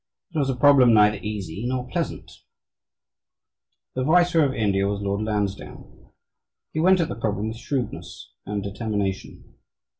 It 0.33 0.39
was 0.39 0.49
a 0.49 0.55
problem 0.55 0.95
neither 0.95 1.17
easy 1.17 1.63
nor 1.67 1.87
pleasant. 1.87 2.31
The 3.93 4.03
Viceroy 4.03 4.45
of 4.47 4.53
India 4.55 4.87
was 4.87 4.99
Lord 4.99 5.21
Lansdowne. 5.21 6.09
He 6.71 6.79
went 6.79 6.99
at 7.01 7.07
the 7.07 7.13
problem 7.13 7.49
with 7.49 7.57
shrewdness 7.57 8.31
and 8.43 8.63
determination. 8.63 9.53